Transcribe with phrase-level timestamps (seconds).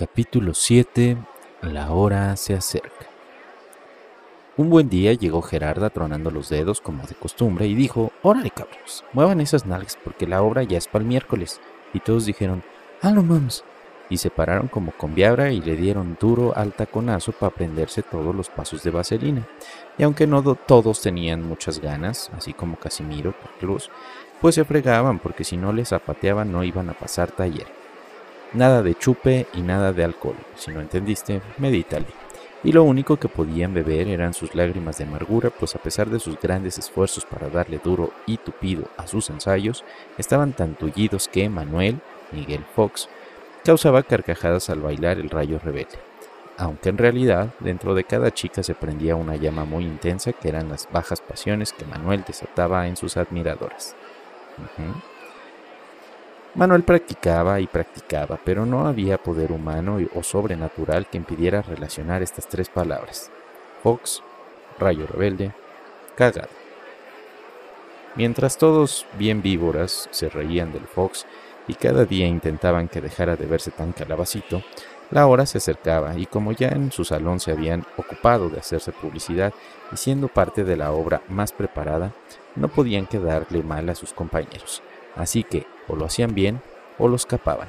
[0.00, 1.18] Capítulo 7
[1.60, 3.06] La hora se acerca.
[4.56, 9.04] Un buen día llegó Gerarda tronando los dedos como de costumbre y dijo, órale cabros,
[9.12, 11.60] muevan esas nalgas porque la obra ya es para el miércoles.
[11.92, 12.62] Y todos dijeron,
[13.02, 13.62] ah, no mames.
[14.08, 18.34] Y se pararon como con viabra y le dieron duro al taconazo para aprenderse todos
[18.34, 19.46] los pasos de vaselina.
[19.98, 23.90] Y aunque no todos tenían muchas ganas, así como Casimiro, por Cruz,
[24.40, 27.79] pues se fregaban porque si no les zapateaban no iban a pasar taller.
[28.52, 30.36] Nada de chupe y nada de alcohol.
[30.56, 32.06] Si no entendiste, medítale.
[32.64, 36.18] Y lo único que podían beber eran sus lágrimas de amargura, pues a pesar de
[36.18, 39.84] sus grandes esfuerzos para darle duro y tupido a sus ensayos,
[40.18, 42.00] estaban tan tullidos que Manuel,
[42.32, 43.08] Miguel Fox,
[43.64, 45.98] causaba carcajadas al bailar el rayo rebelde.
[46.58, 50.68] Aunque en realidad dentro de cada chica se prendía una llama muy intensa que eran
[50.68, 53.94] las bajas pasiones que Manuel desataba en sus admiradoras.
[56.54, 62.48] Manuel practicaba y practicaba, pero no había poder humano o sobrenatural que impidiera relacionar estas
[62.48, 63.30] tres palabras.
[63.84, 64.20] Fox,
[64.78, 65.52] rayo rebelde,
[66.16, 66.48] cagado.
[68.16, 71.24] Mientras todos, bien víboras, se reían del Fox
[71.68, 74.64] y cada día intentaban que dejara de verse tan calabacito,
[75.12, 78.90] la hora se acercaba y como ya en su salón se habían ocupado de hacerse
[78.90, 79.52] publicidad
[79.92, 82.12] y siendo parte de la obra más preparada,
[82.56, 84.82] no podían quedarle mal a sus compañeros.
[85.16, 86.62] Así que o lo hacían bien
[86.98, 87.68] o los escapaban.